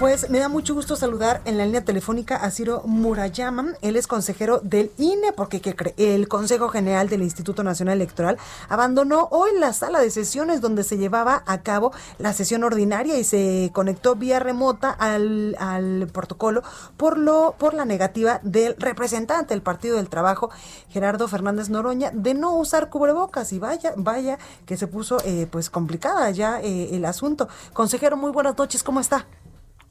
Pues 0.00 0.30
me 0.30 0.38
da 0.38 0.48
mucho 0.48 0.72
gusto 0.72 0.96
saludar 0.96 1.42
en 1.44 1.58
la 1.58 1.66
línea 1.66 1.84
telefónica 1.84 2.36
a 2.36 2.50
Ciro 2.50 2.80
Murayama. 2.86 3.74
Él 3.82 3.96
es 3.96 4.06
consejero 4.06 4.60
del 4.60 4.90
INE, 4.96 5.34
porque 5.36 5.60
el 5.98 6.26
Consejo 6.26 6.70
General 6.70 7.10
del 7.10 7.22
Instituto 7.22 7.62
Nacional 7.62 7.96
Electoral 7.96 8.38
abandonó 8.70 9.28
hoy 9.30 9.50
la 9.58 9.74
sala 9.74 10.00
de 10.00 10.10
sesiones 10.10 10.62
donde 10.62 10.84
se 10.84 10.96
llevaba 10.96 11.42
a 11.44 11.60
cabo 11.60 11.92
la 12.16 12.32
sesión 12.32 12.64
ordinaria 12.64 13.18
y 13.18 13.24
se 13.24 13.70
conectó 13.74 14.14
vía 14.16 14.38
remota 14.38 14.88
al, 14.88 15.54
al 15.58 16.08
protocolo 16.10 16.62
por 16.96 17.18
lo 17.18 17.54
por 17.58 17.74
la 17.74 17.84
negativa 17.84 18.40
del 18.42 18.76
representante 18.78 19.52
del 19.52 19.60
Partido 19.60 19.96
del 19.96 20.08
Trabajo, 20.08 20.48
Gerardo 20.88 21.28
Fernández 21.28 21.68
Noroña, 21.68 22.10
de 22.14 22.32
no 22.32 22.56
usar 22.56 22.88
cubrebocas. 22.88 23.52
Y 23.52 23.58
vaya, 23.58 23.92
vaya 23.96 24.38
que 24.64 24.78
se 24.78 24.86
puso 24.86 25.18
eh, 25.26 25.46
pues 25.50 25.68
complicada 25.68 26.30
ya 26.30 26.58
eh, 26.62 26.96
el 26.96 27.04
asunto. 27.04 27.48
Consejero, 27.74 28.16
muy 28.16 28.30
buenas 28.30 28.56
noches, 28.56 28.82
¿cómo 28.82 29.00
está? 29.00 29.26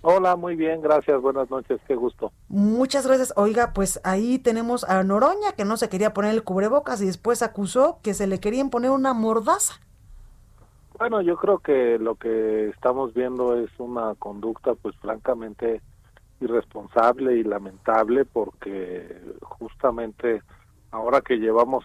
Hola, 0.02 0.38
muy 0.38 0.56
bien, 0.56 0.82
gracias, 0.82 1.22
buenas 1.22 1.50
noches, 1.50 1.80
qué 1.86 1.96
gusto. 1.96 2.32
Muchas 2.48 3.06
gracias. 3.06 3.34
Oiga, 3.36 3.74
pues 3.74 4.00
ahí 4.06 4.40
tenemos 4.40 4.86
a 4.86 5.04
Noroña 5.04 5.52
que 5.58 5.66
no 5.66 5.76
se 5.76 5.90
quería 5.90 6.14
poner 6.14 6.34
el 6.34 6.44
cubrebocas 6.44 7.02
y 7.02 7.06
después 7.06 7.42
acusó 7.42 8.00
que 8.02 8.14
se 8.14 8.26
le 8.26 8.40
querían 8.40 8.70
poner 8.70 8.92
una 8.92 9.14
mordaza. 9.14 9.74
Bueno, 10.98 11.22
yo 11.22 11.36
creo 11.36 11.60
que 11.60 11.98
lo 12.00 12.16
que 12.16 12.70
estamos 12.70 13.14
viendo 13.14 13.58
es 13.58 13.70
una 13.78 14.16
conducta 14.16 14.74
pues 14.76 14.96
francamente 14.98 15.82
irresponsable 16.40 17.36
y 17.38 17.44
lamentable 17.44 18.24
porque 18.24 19.22
justamente 19.42 20.42
ahora 20.92 21.20
que 21.22 21.38
llevamos 21.38 21.84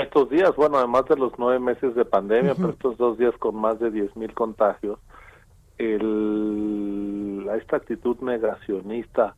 estos 0.00 0.30
días, 0.30 0.54
bueno, 0.56 0.78
además 0.78 1.04
de 1.06 1.16
los 1.16 1.32
nueve 1.38 1.60
meses 1.60 1.94
de 1.94 2.04
pandemia, 2.04 2.54
pero 2.54 2.70
estos 2.70 2.96
dos 2.98 3.18
días 3.18 3.34
con 3.38 3.56
más 3.56 3.78
de 3.80 3.90
diez 3.90 4.14
mil 4.16 4.32
contagios, 4.32 4.98
el, 5.76 6.83
esta 7.56 7.76
actitud 7.76 8.18
negacionista 8.20 9.34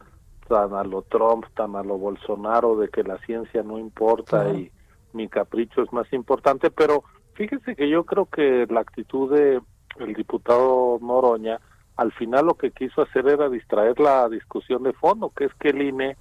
tan 0.48 0.75
a 0.75 0.84
lo 0.84 1.03
Trump, 1.03 1.45
tan 1.55 1.77
a 1.77 1.83
lo 1.83 1.98
Bolsonaro, 1.98 2.77
de 2.77 2.89
que 2.89 3.03
la 3.03 3.19
ciencia 3.19 3.62
no 3.62 3.78
importa 3.78 4.48
y 4.50 4.70
mi 5.12 5.28
capricho 5.28 5.83
es 5.83 5.92
más 5.92 6.12
importante, 6.12 6.70
pero 6.70 7.05
fíjese 7.34 7.75
que 7.75 7.89
yo 7.89 8.05
creo 8.05 8.27
que 8.27 8.67
la 8.69 8.81
actitud 8.81 9.34
de 9.34 9.61
el 9.98 10.14
diputado 10.14 10.98
Noroña 11.00 11.58
al 11.97 12.12
final 12.12 12.47
lo 12.47 12.55
que 12.55 12.70
quiso 12.70 13.03
hacer 13.03 13.27
era 13.27 13.48
distraer 13.48 13.98
la 13.98 14.28
discusión 14.28 14.83
de 14.83 14.92
fondo, 14.92 15.33
que 15.34 15.45
es 15.45 15.55
que 15.55 15.70
el 15.70 15.80
INE 15.80 16.17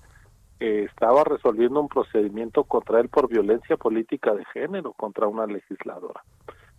eh, 0.59 0.87
estaba 0.89 1.25
resolviendo 1.25 1.81
un 1.81 1.89
procedimiento 1.89 2.63
contra 2.63 3.01
él 3.01 3.09
por 3.09 3.27
violencia 3.27 3.75
política 3.75 4.33
de 4.33 4.45
género 4.45 4.93
contra 4.93 5.27
una 5.27 5.45
legisladora. 5.45 6.23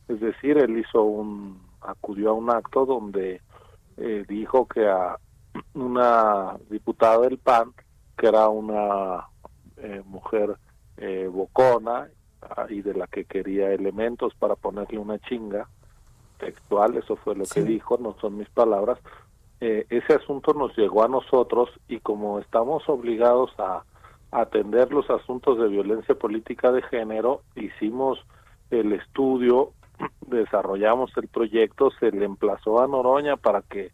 Es 0.08 0.20
decir, 0.20 0.56
él 0.56 0.78
hizo 0.78 1.02
un 1.02 1.60
acudió 1.82 2.30
a 2.30 2.32
un 2.32 2.50
acto 2.50 2.86
donde 2.86 3.42
eh, 3.96 4.24
dijo 4.28 4.66
que 4.66 4.86
a 4.88 5.18
una 5.74 6.56
diputada 6.68 7.20
del 7.20 7.38
PAN, 7.38 7.72
que 8.16 8.28
era 8.28 8.48
una 8.48 9.28
eh, 9.76 10.02
mujer 10.04 10.56
eh, 10.96 11.28
bocona 11.30 12.08
ah, 12.42 12.66
y 12.68 12.82
de 12.82 12.94
la 12.94 13.06
que 13.06 13.24
quería 13.24 13.72
elementos 13.72 14.34
para 14.34 14.54
ponerle 14.54 14.98
una 14.98 15.18
chinga 15.18 15.68
textual, 16.38 16.96
eso 16.96 17.16
fue 17.16 17.34
lo 17.34 17.44
que 17.44 17.62
dijo, 17.62 17.96
no 17.98 18.14
son 18.20 18.36
mis 18.36 18.48
palabras, 18.50 18.98
ese 19.58 20.12
asunto 20.12 20.52
nos 20.52 20.76
llegó 20.76 21.02
a 21.02 21.08
nosotros 21.08 21.70
y 21.88 22.00
como 22.00 22.40
estamos 22.40 22.86
obligados 22.90 23.50
a 23.58 23.84
atender 24.30 24.92
los 24.92 25.08
asuntos 25.08 25.58
de 25.58 25.68
violencia 25.68 26.14
política 26.14 26.70
de 26.72 26.82
género, 26.82 27.40
hicimos 27.54 28.18
el 28.70 28.92
estudio 28.92 29.72
desarrollamos 30.26 31.10
el 31.16 31.28
proyecto, 31.28 31.90
se 31.98 32.10
le 32.10 32.24
emplazó 32.24 32.82
a 32.82 32.86
Noroña 32.86 33.36
para 33.36 33.62
que 33.62 33.92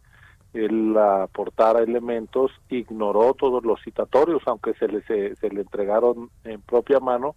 él 0.53 0.95
aportara 0.97 1.81
elementos, 1.81 2.51
ignoró 2.69 3.33
todos 3.33 3.63
los 3.65 3.81
citatorios, 3.83 4.43
aunque 4.45 4.73
se 4.75 4.87
le, 4.87 5.01
se, 5.03 5.49
le 5.49 5.61
entregaron 5.61 6.29
en 6.43 6.61
propia 6.61 6.99
mano, 6.99 7.35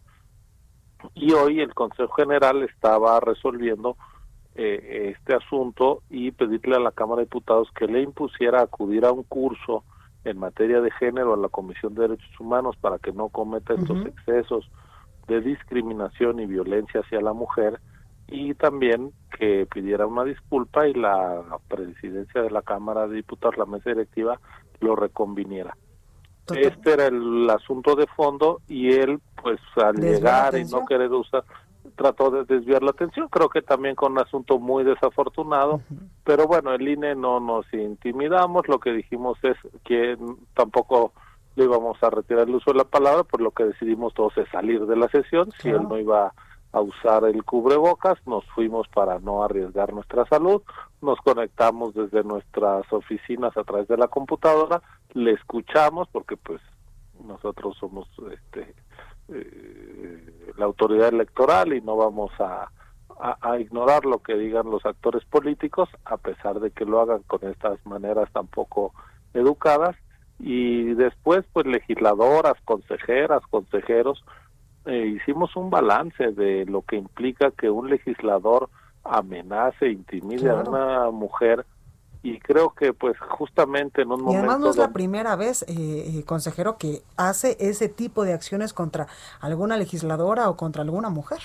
y 1.14 1.32
hoy 1.32 1.60
el 1.60 1.72
Consejo 1.74 2.12
General 2.14 2.62
estaba 2.62 3.18
resolviendo 3.20 3.96
eh, 4.54 5.14
este 5.16 5.34
asunto 5.34 6.02
y 6.10 6.30
pedirle 6.30 6.76
a 6.76 6.80
la 6.80 6.90
Cámara 6.90 7.20
de 7.20 7.26
Diputados 7.26 7.68
que 7.76 7.86
le 7.86 8.02
impusiera 8.02 8.62
acudir 8.62 9.04
a 9.04 9.12
un 9.12 9.22
curso 9.22 9.84
en 10.24 10.38
materia 10.38 10.80
de 10.80 10.90
género 10.90 11.34
a 11.34 11.36
la 11.36 11.48
Comisión 11.48 11.94
de 11.94 12.02
Derechos 12.02 12.40
Humanos 12.40 12.76
para 12.80 12.98
que 12.98 13.12
no 13.12 13.28
cometa 13.28 13.74
estos 13.74 14.04
excesos 14.06 14.68
de 15.28 15.40
discriminación 15.40 16.40
y 16.40 16.46
violencia 16.46 17.00
hacia 17.00 17.20
la 17.20 17.32
mujer 17.32 17.80
y 18.28 18.54
también 18.54 19.12
que 19.38 19.66
pidiera 19.66 20.06
una 20.06 20.24
disculpa 20.24 20.88
y 20.88 20.94
la 20.94 21.42
presidencia 21.68 22.42
de 22.42 22.50
la 22.50 22.62
Cámara 22.62 23.06
de 23.06 23.16
Diputados, 23.16 23.56
la 23.56 23.66
mesa 23.66 23.90
directiva, 23.90 24.40
lo 24.80 24.96
reconviniera. 24.96 25.76
Este 26.54 26.92
era 26.92 27.06
el 27.06 27.48
asunto 27.50 27.96
de 27.96 28.06
fondo 28.06 28.60
y 28.68 28.92
él, 28.92 29.20
pues 29.42 29.58
al 29.76 29.96
llegar 29.96 30.56
y 30.56 30.64
no 30.64 30.84
querer 30.86 31.10
usar, 31.12 31.44
trató 31.96 32.30
de 32.30 32.44
desviar 32.44 32.82
la 32.82 32.90
atención, 32.90 33.28
creo 33.28 33.48
que 33.48 33.62
también 33.62 33.94
con 33.94 34.12
un 34.12 34.18
asunto 34.20 34.58
muy 34.58 34.84
desafortunado, 34.84 35.80
pero 36.24 36.46
bueno, 36.46 36.72
el 36.72 36.86
INE 36.86 37.14
no 37.14 37.40
nos 37.40 37.66
intimidamos, 37.72 38.68
lo 38.68 38.78
que 38.78 38.92
dijimos 38.92 39.38
es 39.42 39.56
que 39.84 40.16
tampoco 40.54 41.12
le 41.56 41.64
íbamos 41.64 42.00
a 42.02 42.10
retirar 42.10 42.48
el 42.48 42.54
uso 42.54 42.72
de 42.72 42.78
la 42.78 42.84
palabra, 42.84 43.24
por 43.24 43.40
lo 43.40 43.50
que 43.50 43.64
decidimos 43.64 44.14
todos 44.14 44.36
es 44.36 44.48
salir 44.50 44.84
de 44.86 44.96
la 44.96 45.08
sesión, 45.08 45.50
si 45.58 45.70
él 45.70 45.82
no 45.88 45.98
iba 45.98 46.26
a 46.26 46.32
usar 46.80 47.24
el 47.24 47.44
cubrebocas, 47.44 48.18
nos 48.26 48.44
fuimos 48.54 48.88
para 48.88 49.18
no 49.18 49.42
arriesgar 49.42 49.92
nuestra 49.92 50.26
salud, 50.26 50.62
nos 51.00 51.18
conectamos 51.20 51.94
desde 51.94 52.22
nuestras 52.24 52.90
oficinas 52.92 53.56
a 53.56 53.64
través 53.64 53.88
de 53.88 53.96
la 53.96 54.08
computadora, 54.08 54.82
le 55.12 55.32
escuchamos 55.32 56.08
porque 56.12 56.36
pues 56.36 56.60
nosotros 57.24 57.76
somos 57.78 58.08
este 58.32 58.74
eh, 59.28 60.52
la 60.56 60.66
autoridad 60.66 61.08
electoral 61.08 61.72
y 61.72 61.80
no 61.80 61.96
vamos 61.96 62.30
a, 62.38 62.70
a, 63.18 63.58
ignorar 63.58 64.04
lo 64.04 64.18
que 64.22 64.34
digan 64.34 64.70
los 64.70 64.84
actores 64.86 65.24
políticos 65.24 65.88
a 66.04 66.16
pesar 66.16 66.60
de 66.60 66.70
que 66.70 66.84
lo 66.84 67.00
hagan 67.00 67.22
con 67.26 67.40
estas 67.48 67.84
maneras 67.86 68.30
tan 68.32 68.46
poco 68.46 68.92
educadas. 69.34 69.96
Y 70.38 70.94
después 70.94 71.44
pues 71.52 71.66
legisladoras, 71.66 72.54
consejeras, 72.64 73.42
consejeros 73.48 74.22
eh, 74.86 75.06
hicimos 75.16 75.56
un 75.56 75.68
balance 75.68 76.32
de 76.32 76.64
lo 76.66 76.82
que 76.82 76.96
implica 76.96 77.50
que 77.50 77.70
un 77.70 77.90
legislador 77.90 78.68
amenace, 79.02 79.88
intimide 79.88 80.50
a 80.50 80.54
una 80.54 81.10
mujer 81.10 81.66
y 82.22 82.38
creo 82.40 82.70
que 82.70 82.92
pues 82.92 83.18
justamente 83.18 84.02
en 84.02 84.12
un 84.12 84.22
momento... 84.22 84.32
Y 84.32 84.36
además 84.36 84.60
no 84.60 84.70
es 84.70 84.76
la 84.76 84.92
primera 84.92 85.36
vez, 85.36 85.62
eh, 85.62 86.18
eh, 86.18 86.24
consejero, 86.24 86.76
que 86.76 87.02
hace 87.16 87.56
ese 87.60 87.88
tipo 87.88 88.24
de 88.24 88.32
acciones 88.32 88.72
contra 88.72 89.06
alguna 89.40 89.76
legisladora 89.76 90.48
o 90.50 90.56
contra 90.56 90.82
alguna 90.82 91.08
mujer. 91.08 91.38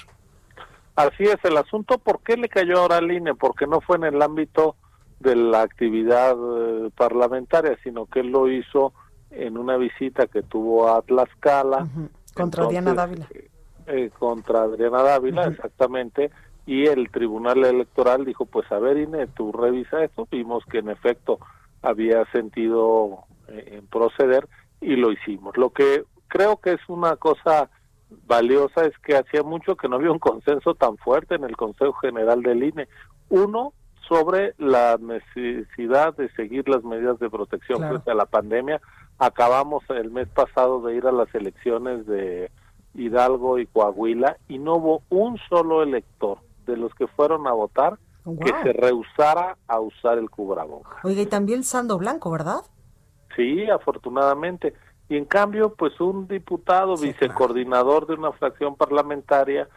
Así 0.96 1.24
es 1.24 1.38
el 1.44 1.58
asunto, 1.58 1.98
¿por 1.98 2.22
qué 2.22 2.38
le 2.38 2.50
cayó 2.50 2.80
ahora 2.80 2.98
al 2.98 3.12
INE? 3.12 3.36
Porque 3.36 3.66
no 3.68 3.82
fue 3.82 3.98
en 3.98 4.04
el 4.06 4.22
ámbito 4.22 4.76
de 5.20 5.36
la 5.36 5.62
actividad 5.62 6.36
parlamentaria, 6.96 7.78
sino 7.84 8.08
que 8.08 8.22
él 8.22 8.28
lo 8.28 8.50
hizo 8.50 8.94
en 9.32 9.58
una 9.58 9.78
visita 9.78 10.28
que 10.28 10.44
tuvo 10.44 10.90
a 10.90 11.02
Tlaxcala, 11.02 11.88
contra 12.34 12.66
Adriana 12.66 12.94
Dávila. 12.94 13.28
Eh, 13.88 14.10
contra 14.18 14.64
Adriana 14.64 15.04
Dávila, 15.04 15.48
exactamente. 15.48 16.32
Y 16.66 16.86
el 16.86 17.10
Tribunal 17.10 17.66
Electoral 17.66 18.26
dijo, 18.26 18.46
pues 18.46 18.72
a 18.72 18.80
ver, 18.80 18.98
Ine, 18.98 19.28
tú 19.28 19.52
revisa 19.52 20.04
esto. 20.04 20.28
Vimos 20.32 20.64
que 20.66 20.80
en 20.80 20.90
efecto 20.90 21.40
había 21.82 22.24
sentido 22.32 23.26
eh, 23.48 23.78
en 23.78 23.88
proceder 23.88 24.48
y 24.80 24.96
lo 24.96 25.12
hicimos. 25.12 25.58
Lo 25.58 25.72
que 25.72 26.06
creo 26.28 26.58
que 26.58 26.74
es 26.74 26.82
una 26.88 27.16
cosa 27.16 27.70
valiosa 28.28 28.86
es 28.86 28.98
que 29.00 29.16
hacía 29.16 29.44
mucho 29.44 29.76
que 29.76 29.88
no 29.88 29.96
había 29.96 30.12
un 30.12 30.20
consenso 30.20 30.76
tan 30.76 30.98
fuerte 30.98 31.36
en 31.36 31.44
el 31.44 31.58
Consejo 31.58 31.94
General 31.94 32.42
del 32.44 32.64
INE. 32.64 32.88
Uno, 33.30 33.74
sobre 34.08 34.54
la 34.58 34.98
necesidad 35.00 36.16
de 36.16 36.30
seguir 36.34 36.68
las 36.68 36.84
medidas 36.84 37.18
de 37.20 37.30
protección 37.30 37.80
frente 37.80 38.12
a 38.12 38.16
la 38.16 38.26
pandemia. 38.26 38.82
Acabamos 39.22 39.84
el 39.90 40.10
mes 40.10 40.28
pasado 40.30 40.82
de 40.82 40.96
ir 40.96 41.06
a 41.06 41.12
las 41.12 41.34
elecciones 41.36 42.08
de 42.08 42.50
Hidalgo 42.96 43.60
y 43.60 43.68
Coahuila 43.68 44.38
y 44.48 44.58
no 44.58 44.78
hubo 44.78 45.04
un 45.10 45.38
solo 45.48 45.84
elector 45.84 46.40
de 46.66 46.76
los 46.76 46.92
que 46.96 47.06
fueron 47.06 47.46
a 47.46 47.52
votar 47.52 48.00
que 48.24 48.52
se 48.64 48.74
rehusara 48.74 49.58
a 49.68 49.80
usar 49.80 50.18
el 50.18 50.32
cubrebocas. 50.32 51.06
Oiga, 51.06 51.22
y 51.22 51.28
también 51.28 51.64
Sando 51.64 52.00
Blanco, 52.00 52.32
¿verdad? 52.32 52.62
Sí, 53.36 53.70
afortunadamente. 53.70 54.74
Y 55.08 55.18
en 55.18 55.26
cambio, 55.26 55.76
pues 55.76 56.02
un 56.02 56.28
diputado, 56.28 56.98
vicecoordinador 56.98 58.08
de 58.08 58.16
una 58.16 58.32
fracción 58.32 58.76
parlamentaria, 58.76 59.70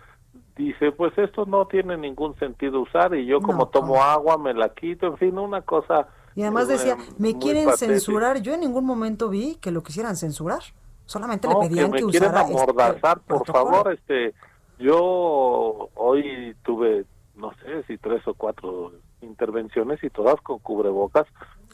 dice, 0.56 0.91
pues 0.91 1.12
esto 1.19 1.44
no 1.44 1.67
tiene 1.67 1.99
ningún 1.99 2.35
sentido 2.38 2.81
usar 2.81 3.14
y 3.14 3.26
yo 3.26 3.43
como 3.43 3.69
tomo 3.69 4.02
agua 4.02 4.38
me 4.38 4.55
la 4.55 4.70
quito, 4.70 5.06
en 5.06 5.19
fin, 5.19 5.38
una 5.38 5.61
cosa... 5.61 6.08
Y 6.36 6.42
además 6.42 6.69
decía, 6.69 6.96
me 7.19 7.38
quieren 7.38 7.76
censurar, 7.76 8.40
yo 8.40 8.54
en 8.54 8.60
ningún 8.60 8.84
momento 8.84 9.28
vi 9.28 9.56
que 9.56 9.70
lo 9.70 9.82
quisieran 9.82 10.16
censurar, 10.16 10.62
solamente 11.06 11.48
le 11.48 11.54
pedían 11.56 11.92
que, 11.92 12.04
me 12.04 12.10
quieren 12.10 12.34
este 12.34 12.40
amordazar, 12.40 13.20
por 13.20 13.46
favor, 13.46 13.92
este, 13.92 14.34
yo 14.78 15.90
hoy 15.94 16.56
tuve, 16.64 17.04
no 17.36 17.52
sé 17.62 17.84
si 17.86 17.98
tres 17.98 18.26
o 18.26 18.34
cuatro 18.34 18.92
intervenciones 19.20 20.02
y 20.02 20.10
todas 20.10 20.40
con 20.40 20.58
cubrebocas 20.58 21.26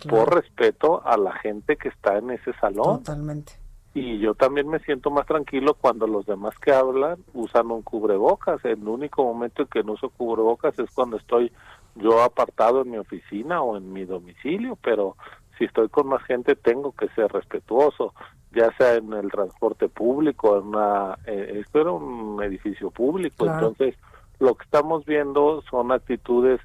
por 0.08 0.34
respeto 0.34 1.02
a 1.06 1.16
la 1.16 1.32
gente 1.32 1.76
que 1.76 1.88
está 1.88 2.18
en 2.18 2.30
ese 2.30 2.52
salón. 2.60 3.02
Totalmente. 3.02 3.52
Y 3.92 4.20
yo 4.20 4.34
también 4.34 4.68
me 4.68 4.78
siento 4.80 5.10
más 5.10 5.26
tranquilo 5.26 5.74
cuando 5.74 6.06
los 6.06 6.24
demás 6.24 6.54
que 6.58 6.72
hablan 6.72 7.18
usan 7.34 7.70
un 7.72 7.82
cubrebocas. 7.82 8.64
El 8.64 8.86
único 8.86 9.24
momento 9.24 9.62
en 9.62 9.68
que 9.68 9.82
no 9.82 9.94
uso 9.94 10.10
cubrebocas 10.10 10.78
es 10.78 10.88
cuando 10.94 11.16
estoy 11.16 11.52
yo 11.94 12.22
apartado 12.22 12.82
en 12.82 12.90
mi 12.90 12.98
oficina 12.98 13.62
o 13.62 13.76
en 13.76 13.92
mi 13.92 14.04
domicilio, 14.04 14.78
pero 14.82 15.16
si 15.58 15.64
estoy 15.64 15.88
con 15.88 16.08
más 16.08 16.22
gente 16.24 16.56
tengo 16.56 16.92
que 16.92 17.08
ser 17.10 17.30
respetuoso, 17.32 18.14
ya 18.52 18.74
sea 18.76 18.94
en 18.94 19.12
el 19.12 19.30
transporte 19.30 19.88
público, 19.88 20.58
en 20.58 20.68
una, 20.68 21.18
eh, 21.26 21.60
esto 21.64 21.80
era 21.80 21.92
un 21.92 22.42
edificio 22.42 22.90
público, 22.90 23.46
entonces 23.46 23.94
lo 24.38 24.54
que 24.54 24.64
estamos 24.64 25.04
viendo 25.04 25.62
son 25.70 25.92
actitudes 25.92 26.60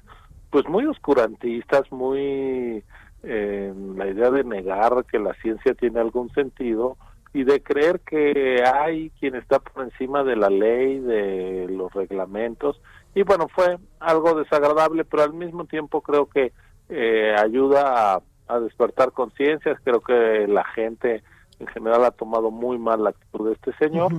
pues 0.50 0.66
muy 0.68 0.86
oscurantistas, 0.86 1.90
muy 1.92 2.82
eh, 3.22 3.74
la 3.96 4.06
idea 4.06 4.30
de 4.30 4.44
negar 4.44 5.04
que 5.04 5.18
la 5.18 5.34
ciencia 5.34 5.74
tiene 5.74 6.00
algún 6.00 6.30
sentido 6.30 6.96
y 7.34 7.44
de 7.44 7.62
creer 7.62 8.00
que 8.00 8.62
hay 8.64 9.10
quien 9.20 9.34
está 9.34 9.58
por 9.58 9.84
encima 9.84 10.24
de 10.24 10.36
la 10.36 10.48
ley, 10.48 11.00
de 11.00 11.66
los 11.68 11.92
reglamentos. 11.92 12.80
Y 13.16 13.22
bueno, 13.22 13.48
fue 13.48 13.78
algo 13.98 14.34
desagradable, 14.34 15.06
pero 15.06 15.22
al 15.22 15.32
mismo 15.32 15.64
tiempo 15.64 16.02
creo 16.02 16.26
que 16.26 16.52
eh, 16.90 17.34
ayuda 17.34 18.20
a, 18.46 18.60
despertar 18.60 19.12
conciencias. 19.12 19.80
Creo 19.82 20.02
que 20.02 20.46
la 20.46 20.64
gente 20.64 21.22
en 21.58 21.66
general 21.68 22.04
ha 22.04 22.10
tomado 22.10 22.50
muy 22.50 22.76
mal 22.76 23.02
la 23.02 23.10
actitud 23.10 23.48
de 23.48 23.54
este 23.54 23.72
señor. 23.78 24.12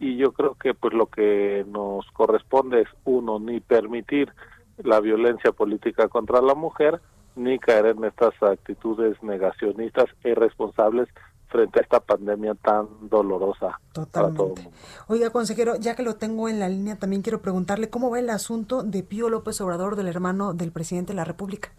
Y 0.00 0.16
yo 0.16 0.32
creo 0.32 0.56
que 0.56 0.74
pues 0.74 0.92
lo 0.92 1.06
que 1.06 1.64
nos 1.68 2.04
corresponde 2.10 2.80
es, 2.80 2.88
uno, 3.04 3.38
ni 3.38 3.60
permitir 3.60 4.32
la 4.78 4.98
violencia 4.98 5.52
política 5.52 6.08
contra 6.08 6.42
la 6.42 6.56
mujer, 6.56 7.00
ni 7.36 7.60
caer 7.60 7.86
en 7.86 8.04
estas 8.06 8.34
actitudes 8.42 9.22
negacionistas 9.22 10.06
e 10.24 10.30
irresponsables 10.30 11.08
frente 11.48 11.80
a 11.80 11.82
esta 11.82 12.00
pandemia 12.00 12.54
tan 12.54 12.86
dolorosa 13.08 13.80
para 13.92 14.32
todo 14.32 14.54
el 14.56 14.62
mundo. 14.62 14.70
Oiga, 15.08 15.30
consejero, 15.30 15.76
ya 15.76 15.94
que 15.94 16.02
lo 16.02 16.16
tengo 16.16 16.48
en 16.48 16.58
la 16.58 16.68
línea, 16.68 16.96
también 16.96 17.22
quiero 17.22 17.40
preguntarle 17.40 17.90
cómo 17.90 18.10
va 18.10 18.18
el 18.18 18.30
asunto 18.30 18.82
de 18.82 19.02
Pío 19.02 19.28
López 19.28 19.60
Obrador, 19.60 19.96
del 19.96 20.08
hermano 20.08 20.54
del 20.54 20.72
presidente 20.72 21.12
de 21.12 21.16
la 21.16 21.24
República. 21.24 21.70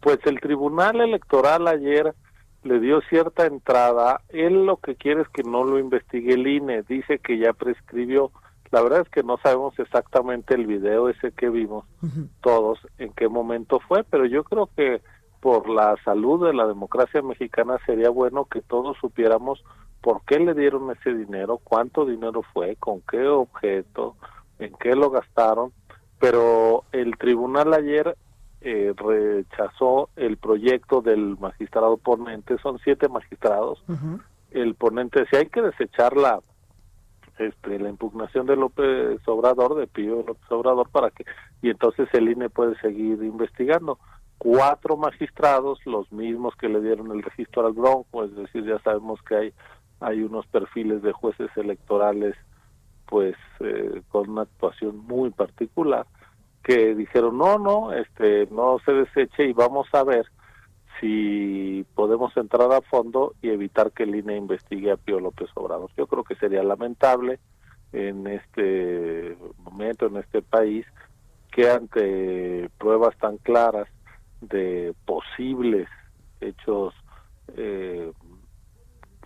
Pues 0.00 0.18
el 0.26 0.40
Tribunal 0.40 1.00
Electoral 1.00 1.66
ayer 1.66 2.14
le 2.62 2.80
dio 2.80 3.00
cierta 3.08 3.46
entrada. 3.46 4.20
Él 4.28 4.66
lo 4.66 4.76
que 4.76 4.94
quiere 4.96 5.22
es 5.22 5.28
que 5.28 5.42
no 5.42 5.64
lo 5.64 5.78
investigue 5.78 6.34
el 6.34 6.46
INE. 6.46 6.82
Dice 6.82 7.18
que 7.18 7.38
ya 7.38 7.52
prescribió. 7.52 8.30
La 8.70 8.82
verdad 8.82 9.00
es 9.00 9.08
que 9.08 9.22
no 9.22 9.38
sabemos 9.42 9.78
exactamente 9.78 10.54
el 10.54 10.66
video 10.66 11.08
ese 11.08 11.32
que 11.32 11.48
vimos 11.48 11.86
todos, 12.42 12.78
en 12.98 13.12
qué 13.14 13.26
momento 13.28 13.80
fue, 13.80 14.04
pero 14.04 14.26
yo 14.26 14.44
creo 14.44 14.68
que 14.76 15.00
por 15.40 15.68
la 15.68 15.96
salud 16.04 16.46
de 16.46 16.52
la 16.52 16.66
democracia 16.66 17.22
mexicana 17.22 17.78
sería 17.86 18.10
bueno 18.10 18.46
que 18.46 18.60
todos 18.60 18.96
supiéramos 19.00 19.62
por 20.00 20.22
qué 20.24 20.38
le 20.38 20.54
dieron 20.54 20.90
ese 20.90 21.14
dinero, 21.14 21.60
cuánto 21.62 22.04
dinero 22.04 22.42
fue, 22.52 22.76
con 22.76 23.00
qué 23.02 23.26
objeto, 23.26 24.16
en 24.58 24.72
qué 24.74 24.94
lo 24.94 25.10
gastaron, 25.10 25.72
pero 26.18 26.84
el 26.92 27.16
tribunal 27.18 27.74
ayer 27.74 28.16
eh, 28.60 28.92
rechazó 28.96 30.10
el 30.16 30.36
proyecto 30.36 31.00
del 31.00 31.36
magistrado 31.38 31.96
ponente, 31.96 32.58
son 32.58 32.78
siete 32.80 33.08
magistrados, 33.08 33.82
el 34.50 34.74
ponente 34.74 35.20
decía 35.20 35.40
hay 35.40 35.48
que 35.48 35.62
desechar 35.62 36.16
la 36.16 36.40
este, 37.38 37.78
la 37.78 37.88
impugnación 37.88 38.46
de 38.46 38.56
López 38.56 39.20
Obrador, 39.26 39.76
de 39.76 39.86
Pío 39.86 40.24
López 40.26 40.50
Obrador, 40.50 40.88
para 40.90 41.10
que, 41.10 41.24
y 41.62 41.70
entonces 41.70 42.08
el 42.12 42.28
INE 42.28 42.50
puede 42.50 42.76
seguir 42.80 43.22
investigando 43.22 43.98
cuatro 44.38 44.96
magistrados, 44.96 45.84
los 45.84 46.10
mismos 46.12 46.54
que 46.56 46.68
le 46.68 46.80
dieron 46.80 47.10
el 47.10 47.22
registro 47.22 47.66
al 47.66 47.72
Bronco, 47.72 48.24
es 48.24 48.34
decir, 48.34 48.64
ya 48.64 48.78
sabemos 48.80 49.20
que 49.22 49.36
hay, 49.36 49.52
hay 50.00 50.22
unos 50.22 50.46
perfiles 50.46 51.02
de 51.02 51.12
jueces 51.12 51.50
electorales 51.56 52.36
pues 53.06 53.36
eh, 53.60 54.02
con 54.08 54.30
una 54.30 54.42
actuación 54.42 54.98
muy 54.98 55.30
particular 55.30 56.06
que 56.62 56.94
dijeron 56.94 57.38
no 57.38 57.58
no 57.58 57.94
este 57.94 58.46
no 58.50 58.78
se 58.84 58.92
deseche 58.92 59.46
y 59.46 59.54
vamos 59.54 59.88
a 59.94 60.04
ver 60.04 60.26
si 61.00 61.86
podemos 61.94 62.36
entrar 62.36 62.70
a 62.72 62.82
fondo 62.82 63.34
y 63.40 63.50
evitar 63.50 63.92
que 63.92 64.02
el 64.02 64.14
INE 64.14 64.36
investigue 64.36 64.90
a 64.90 64.96
Pío 64.96 65.20
López 65.20 65.48
Obrador. 65.54 65.90
Yo 65.96 66.06
creo 66.06 66.24
que 66.24 66.34
sería 66.34 66.62
lamentable 66.62 67.38
en 67.92 68.26
este 68.26 69.36
momento, 69.58 70.06
en 70.06 70.16
este 70.16 70.42
país, 70.42 70.86
que 71.52 71.70
ante 71.70 72.68
pruebas 72.78 73.16
tan 73.18 73.38
claras 73.38 73.88
de 74.40 74.94
posibles 75.04 75.88
hechos 76.40 76.94
eh, 77.56 78.12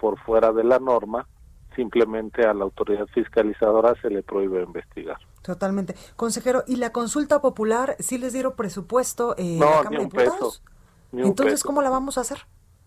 por 0.01 0.19
fuera 0.21 0.53
de 0.53 0.65
la 0.65 0.79
norma, 0.79 1.29
simplemente 1.77 2.47
a 2.47 2.55
la 2.55 2.65
autoridad 2.65 3.07
fiscalizadora 3.07 3.95
se 4.01 4.11
le 4.11 4.23
prohíbe 4.23 4.63
investigar. 4.63 5.19
Totalmente. 5.43 5.95
Consejero, 6.17 6.65
¿y 6.67 6.77
la 6.77 6.93
consulta 6.93 7.41
popular 7.41 7.97
sí 7.99 8.19
les 8.19 8.33
dieron 8.33 8.55
presupuesto 8.55 9.35
eh, 9.37 9.57
no, 9.59 9.69
a 9.69 9.83
Cámara 9.83 10.05
de 10.05 11.23
Entonces, 11.23 11.63
¿cómo 11.63 11.83
la 11.83 11.91
vamos 11.91 12.19
a 12.19 12.23
hacer? 12.23 12.39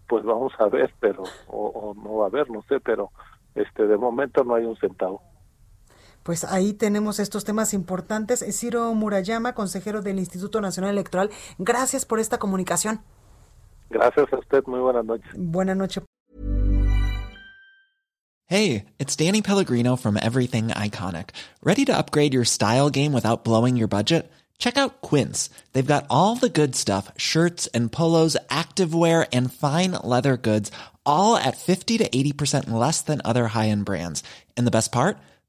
Pues 0.07 0.23
vamos 0.23 0.53
a 0.59 0.67
ver, 0.67 0.93
pero, 0.99 1.23
o, 1.47 1.67
o 1.67 1.93
no 1.95 2.17
va 2.17 2.27
a 2.27 2.29
ver, 2.29 2.49
no 2.49 2.61
sé, 2.69 2.79
pero 2.79 3.11
este 3.55 3.87
de 3.87 3.97
momento 3.97 4.43
no 4.43 4.55
hay 4.55 4.65
un 4.65 4.77
centavo. 4.77 5.21
Pues 6.25 6.43
ahí 6.43 6.73
tenemos 6.73 7.19
estos 7.19 7.45
temas 7.45 7.75
importantes. 7.75 8.43
Ciro 8.57 8.91
Murayama, 8.95 9.53
consejero 9.53 10.01
del 10.01 10.17
Instituto 10.17 10.59
Nacional 10.59 10.89
Electoral, 10.89 11.29
gracias 11.59 12.03
por 12.03 12.19
esta 12.19 12.39
comunicación. 12.39 12.99
Gracias 13.91 14.33
a 14.33 14.39
usted, 14.39 14.63
muy 14.65 14.79
buenas 14.79 15.05
noches. 15.05 15.29
Buenas 15.35 15.77
noches. 15.77 16.03
Hey, 18.47 18.85
it's 18.97 19.15
Danny 19.15 19.43
Pellegrino 19.43 19.95
from 19.95 20.17
Everything 20.17 20.69
Iconic. 20.69 21.29
Ready 21.63 21.85
to 21.85 21.95
upgrade 21.95 22.33
your 22.33 22.43
style 22.43 22.89
game 22.89 23.13
without 23.13 23.43
blowing 23.43 23.77
your 23.77 23.87
budget? 23.87 24.31
Check 24.57 24.79
out 24.79 25.01
Quince. 25.01 25.51
They've 25.73 25.85
got 25.85 26.07
all 26.09 26.35
the 26.35 26.49
good 26.49 26.75
stuff, 26.75 27.11
shirts 27.17 27.67
and 27.67 27.91
polos, 27.91 28.35
activewear 28.49 29.27
and 29.31 29.53
fine 29.53 29.91
leather 30.03 30.37
goods, 30.37 30.71
all 31.05 31.37
at 31.37 31.55
50 31.55 31.99
to 31.99 32.09
80% 32.09 32.71
less 32.71 33.03
than 33.03 33.21
other 33.23 33.49
high-end 33.49 33.85
brands. 33.85 34.23
And 34.57 34.65
the 34.65 34.71
best 34.71 34.91
part? 34.91 35.17